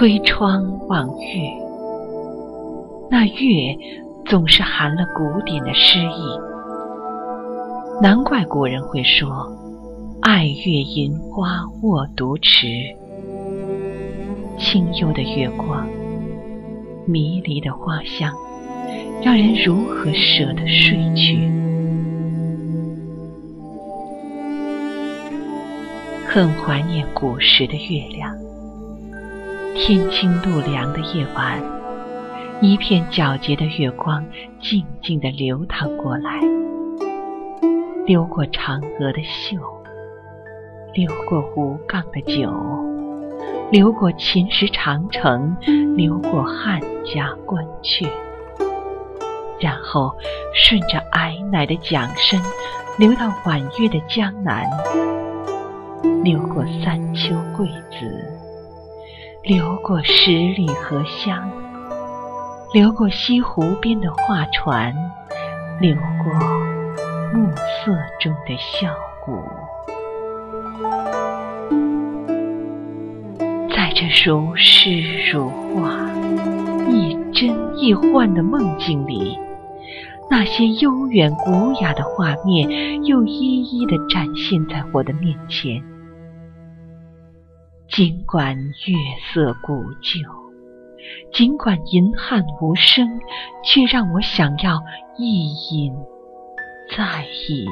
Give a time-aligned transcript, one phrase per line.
[0.00, 1.52] 推窗望月，
[3.10, 3.76] 那月
[4.24, 6.40] 总是含了古典的诗意。
[8.00, 9.46] 难怪古人会说
[10.22, 12.66] ：“爱月银花卧独池。”
[14.56, 15.86] 清幽的月光，
[17.04, 18.32] 迷离的花香，
[19.22, 21.46] 让人如何舍得睡去？
[26.26, 28.34] 很怀念古时的月亮。
[29.74, 31.60] 天清路凉的夜晚，
[32.60, 34.24] 一片皎洁的月光
[34.60, 36.40] 静静地流淌过来，
[38.04, 39.56] 流过嫦娥的袖，
[40.94, 42.52] 流过吴刚的酒，
[43.70, 45.56] 流过秦时长城，
[45.96, 48.08] 流过汉家关阙，
[49.60, 50.14] 然后
[50.54, 52.40] 顺着矮乃的桨声，
[52.98, 54.64] 流到婉约的江南，
[56.22, 58.39] 流过三秋桂子。
[59.42, 61.50] 流过十里荷香，
[62.74, 64.94] 流过西湖边的画船，
[65.80, 66.32] 流过
[67.32, 68.90] 暮色中的箫
[69.24, 69.42] 鼓，
[73.74, 76.10] 在这如诗如画、
[76.90, 79.38] 亦真亦幻的梦境里，
[80.30, 85.82] 那些悠远古雅的画面又一一地展现在我的面前。
[87.90, 88.94] 尽管月
[89.34, 90.20] 色古旧，
[91.32, 93.08] 尽管银汉无声，
[93.64, 94.80] 却让我想要
[95.18, 95.92] 一饮
[96.96, 97.66] 再饮。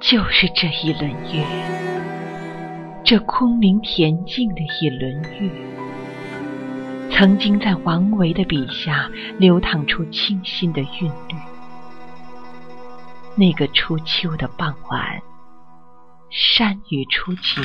[0.00, 1.44] 就是这一轮月，
[3.04, 5.85] 这空明恬静的一轮月。
[7.10, 11.36] 曾经在王维的笔下流淌出清新的韵律。
[13.34, 15.20] 那个初秋的傍晚，
[16.30, 17.62] 山雨初晴，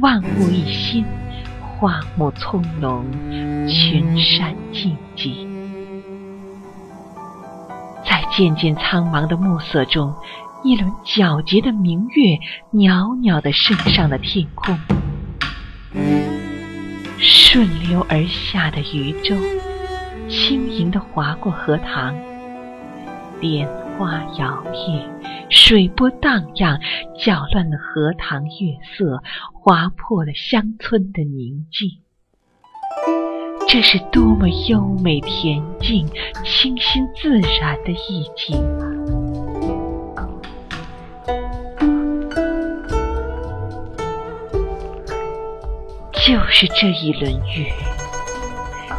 [0.00, 1.04] 万物一新，
[1.60, 3.02] 花木葱茏，
[3.66, 5.46] 群山静寂。
[8.04, 10.14] 在渐渐苍茫的暮色中，
[10.62, 12.38] 一轮皎洁的明月
[12.70, 14.78] 袅袅地升上了天空。
[17.28, 19.34] 顺流而下的渔舟，
[20.28, 22.14] 轻盈地划过荷塘，
[23.40, 23.66] 莲
[23.98, 25.04] 花摇曳，
[25.50, 26.78] 水波荡漾，
[27.18, 29.20] 搅乱了荷塘月色，
[29.52, 31.90] 划破了乡村的宁静。
[33.66, 36.06] 这是多么优美恬静、
[36.44, 38.56] 清新自然的意境
[46.26, 47.72] 就是这一轮月，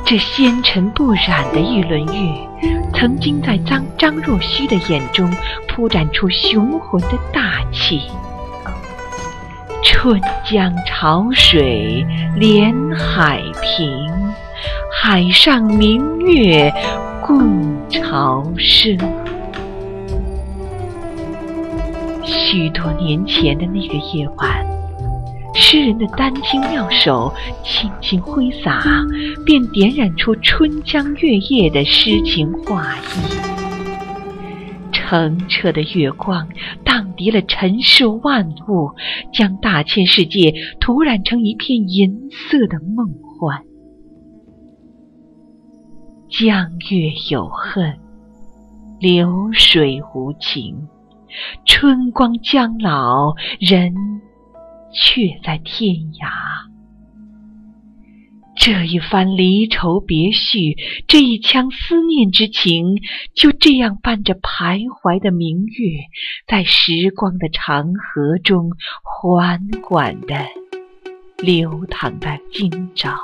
[0.05, 2.47] 这纤尘不染的一轮月，
[2.93, 5.29] 曾经在张张若虚的眼中
[5.67, 8.03] 铺展出雄浑的大气。
[9.83, 12.07] 春江潮水
[12.37, 14.33] 连海平，
[14.93, 16.73] 海上明月
[17.21, 18.97] 共潮生。
[22.23, 24.66] 许多年前的那个夜晚。
[25.59, 28.81] 诗人的丹青妙手轻轻挥洒，
[29.43, 33.01] 便点染出春江月夜的诗情画意。
[34.91, 36.47] 澄澈的月光
[36.83, 38.91] 荡涤了尘世万物，
[39.33, 43.63] 将大千世界涂染成一片银色的梦幻。
[46.29, 47.97] 江月有恨，
[48.99, 50.87] 流水无情，
[51.65, 53.93] 春光将老，人。
[54.93, 56.29] 却在天涯，
[58.55, 60.75] 这一番离愁别绪，
[61.07, 62.97] 这一腔思念之情，
[63.35, 65.91] 就这样伴着徘徊的明月，
[66.47, 68.71] 在时光的长河中
[69.03, 70.35] 缓缓地
[71.37, 73.15] 流淌在今朝。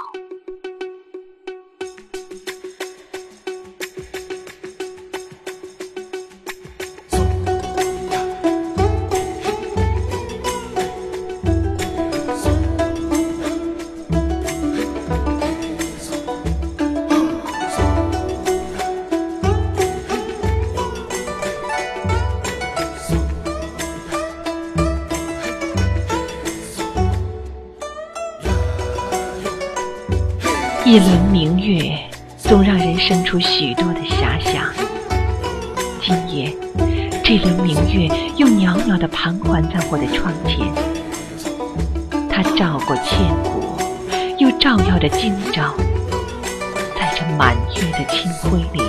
[30.86, 31.98] 一轮明月，
[32.38, 34.66] 总让人生出许多的遐想。
[36.02, 36.54] 今夜，
[37.24, 40.68] 这轮明月又袅袅地盘桓在我的窗前，
[42.30, 43.78] 它照过千古，
[44.38, 45.74] 又照耀着今朝。
[47.00, 48.84] 在这满月的清辉里，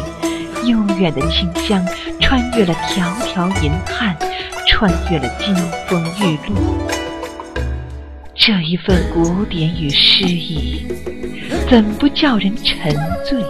[0.68, 1.86] 悠远的清香，
[2.20, 4.16] 穿越了条条银汉，
[4.66, 5.54] 穿越了金
[5.86, 7.03] 风玉露。
[8.46, 10.86] 这一份古典与诗意，
[11.66, 12.94] 怎不叫人沉
[13.24, 13.42] 醉？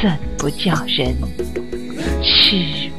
[0.00, 1.14] 怎不叫人
[2.22, 2.89] 痴？